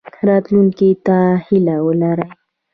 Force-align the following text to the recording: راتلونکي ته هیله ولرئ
راتلونکي 0.27 0.89
ته 1.05 1.17
هیله 1.45 1.75
ولرئ 1.85 2.27